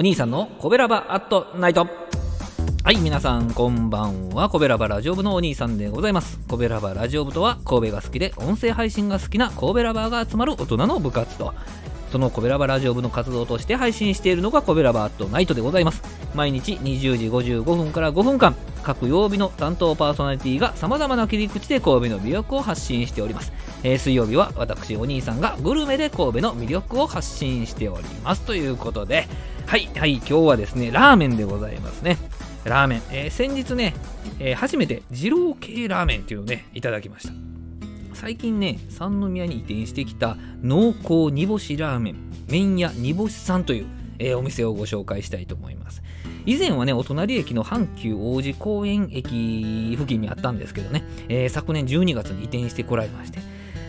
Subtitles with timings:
[0.00, 1.86] お兄さんのコベラバアットナイト。
[2.84, 4.48] はい皆さんこんばんは。
[4.48, 6.40] コベラバラジオ部のお兄さんでございます。
[6.48, 11.52] コベラバラジオ部とは神戸が好きで音声配信が好きな神戸ラバーが集まる大人の部活と
[12.10, 16.02] そのコベラバラジオ部の活動として配信しているのがコベラバアットナイトでございます。
[16.34, 18.56] 毎日20時55分から5分間。
[18.82, 28.40] 各曜日の担当パーソナリティが様々な切り口で神戸の魅力を発信しております、えー水曜日は私お兄さんがグルメで神戸の魅力を発信しております。
[28.42, 29.28] ということで
[29.70, 32.18] はいはい今日はですねラーメンでございますね。
[32.64, 33.94] ラーメン、えー先日ね、
[34.40, 37.34] えー初めて二郎系ラーメンっていうのをねいただきました。
[38.14, 42.16] 最近ね三宮に移転してきた濃厚煮干しラーメン
[42.48, 43.86] 麺屋煮干しさんという、
[44.18, 46.02] えーお店をご紹介したいと思います。
[46.46, 53.38] 以前はねお隣駅の阪急王子公園駅付近にあったんですけどね、えー昨年12月に移転してこられまして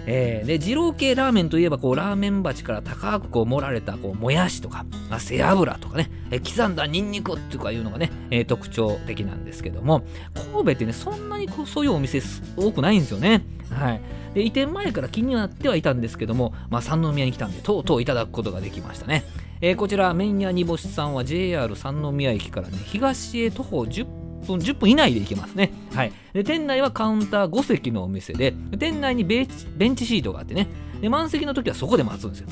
[0.05, 12.22] えーで二郎系ラーメンといえばこうラーメン鉢から高くこう盛られたこうもやしとかあ背脂とかね、えー刻んだニンニクとかいうのがね、えー特徴的なんですけども神戸ってねそんなにこうそういうお店
[12.57, 13.44] 多くないんですよね。
[13.69, 14.02] はい。
[14.33, 19.23] で移転前から気になってはいたんですけども、まあ、三宮に来たんでとうとういただくことができましたね、
[19.59, 25.72] えーこちら麺屋煮干しさんは JR 三宮駅からね東へ徒歩10分10分以内で行けますね。
[25.94, 26.11] はい。
[26.34, 30.67] で、店内はカウンター5席のお店で、店内にベンチベンチシートがあってね、
[31.02, 32.47] で、満席の時はそこで待つんですよ。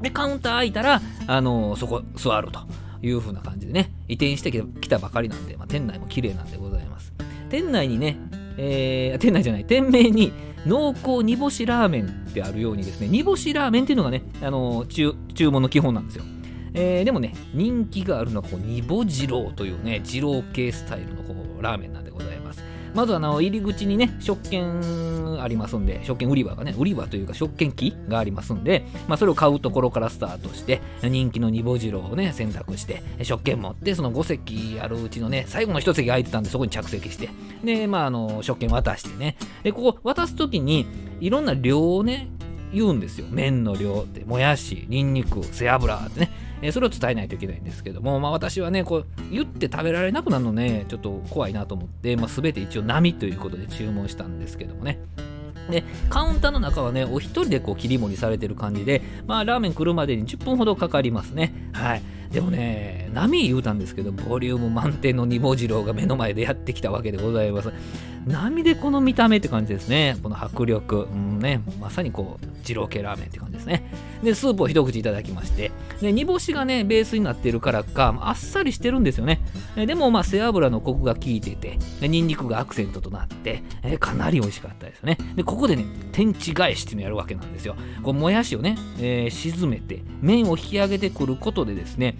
[0.00, 2.60] で、カウンター空いたら、あのーそこ座ると
[3.02, 7.12] いう風な感じでね、移転してきたばかりなんで、まあ、店内も綺麗なんでございます。
[7.50, 8.18] 店内にね、
[8.58, 10.32] えー店内じゃない、店名に
[10.66, 16.24] 濃厚煮干しラーメンってあるようにですね、煮干しラーメンっていうのがね、あのー注注文の基本なんですよ。
[16.78, 22.62] えーでもね、人気があるのはこう煮干二郎というね、二郎系スタイルのこうラーメンなんでございます。
[22.94, 37.30] まずあの入り口にね、食券ありますんで、食券売り場がね、売り場というか食券機がありますんで、まあ、それを買うところからスタートして、人気の煮干二郎をね、選択して、食券持って、その5席あるうちのね、最後の1席空いてたんで、そこに着席して、
[37.64, 40.86] で、まあ、あの、食券渡してね、で、ここ渡すときに、
[41.20, 42.28] いろんな量をね、
[42.72, 43.26] 言うんですよ。
[43.30, 46.30] 麺の量って、もやし、ニンニク、背脂ってね。
[46.62, 54.98] えーそれを伝えないといけないんですけども、まあ、私はね、こう言って食べられなくなるのね、ちょっと怖いなと思って、まあ、全て一応並ということで注文したんですけどもね。
[55.70, 61.52] で、カウンターの中はね、お一人でこう切り盛りされてる感じで、まあ、ラーメン来るまでに10分ほどかかりますね。
[61.72, 62.02] はい。
[62.30, 67.72] でもね、波言うたんですけど、ボリューム満点の煮干次郎が目の前でやってきたわけでございます。
[68.26, 70.16] 波でこの見た目って感じですね。
[70.22, 71.08] この迫力。
[71.12, 73.88] うんね、まさにこう、二郎系ラーメンって感じですね。
[74.24, 75.70] で、スープを一口いただきまして、
[76.00, 79.40] で、煮干しがね、ベースになっているからか、あっさりしてるんですよね。
[79.76, 85.18] えでも、まあ、背脂のコクが効いてて、ニンニクがアクセントとなって、えかなり美味しかったですよね。
[85.36, 87.76] で、ここでね、天地返しっていうのをやるわけなんですよ。
[88.02, 92.16] こう、もやしをね、えー沈めて、麺を引き上げてくることでですね、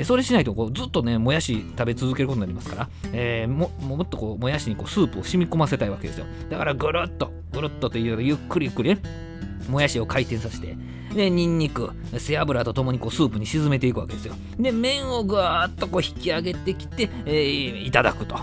[0.00, 6.26] えそれしないとこうずっとねもやし食べ続けることになりますから、えーももっとこうもやしにこうスープを染み込ませたいわけですよ。
[6.48, 9.02] だからぐるっとぐるっとというゆっくりゆっくりね
[9.68, 10.74] もやしを回転させて
[11.14, 14.34] でニンニク背脂とともにこうスープに沈めていくわけですよ。
[14.58, 18.38] で麺をぐーっとこう引き上げてきて、えーいただくと。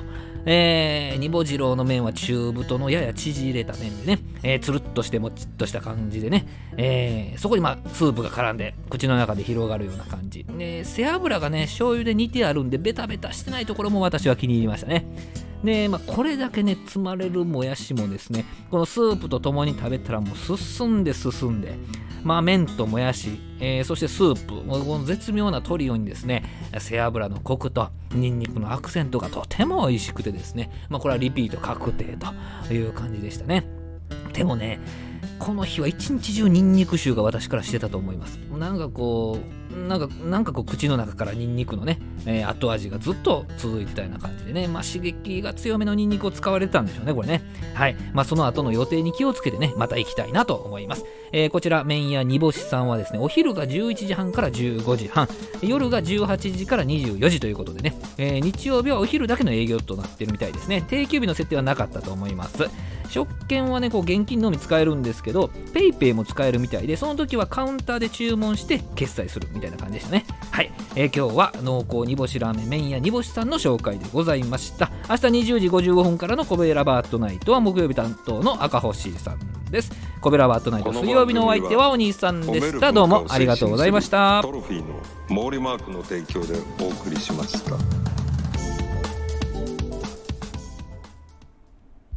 [0.50, 6.48] えー、煮干次郎の麺は中太のやや縮れた麺でね、えーつるっとしてもちっとした感じでね、
[6.78, 10.46] えーそこにまあスープが絡んで口の中で広がるような感じ。
[10.58, 15.06] で背脂がね醤油で煮てあるんでベタベタしてないところも私は気に入りましたね。
[15.64, 21.76] で、まあ、これだけね積まれるもやしもですねこのスープとともに食べたらもう進んで進んで
[22.24, 26.44] まあ麺ともやし、えーそしてスープこの絶妙なトリオにですね
[26.78, 32.18] 背脂のコクとニンニクのアクセントがとても美味しくてですねまあこれはリピート確定
[32.68, 33.66] という感じでしたね。
[34.34, 34.80] でもね
[35.40, 38.38] この日は一日中ニンニク臭が私からしてたと思います。
[38.58, 39.40] なんかこ
[39.74, 47.44] うなんかなんかこう口の中からニンニクのね、えー後味がずっと続いてたような感じでね、まあ、刺激が強めのニンニクを使われてたんでしょうねこれね。
[47.76, 47.96] はい。
[48.14, 55.28] まあその後の予定に気をつけてねまた行きたいなと思います、えーこちら麺屋煮干しさんはですねお昼が11時半から15時半。
[55.62, 60.84] 夜が18時から24時ということでね、えー日曜日はお昼だけの営業となってるみたいですね。
[60.88, 62.68] 定休日の設定はなかったと思います。
[63.10, 70.26] 食券はねこう現金のみ使えるんですけど PayPay も使えるみたいでその時はカウンターで注文して決済するみたいな感じでしたね。
[70.52, 74.92] はい、えー今日は濃厚煮干しラーメン麺屋煮干しさんの紹介でございました。
[75.10, 75.22] 明日
[75.54, 79.40] 20時55分からのコベラバートナイトは木曜日担当の赤星さん
[79.72, 79.92] です。
[80.22, 84.42] コベラバートナイト水曜日のお相手はお兄さんでしたどうもありがとうございました。
[84.44, 88.07] トロフィーの毛利マークの提供でお送りしました。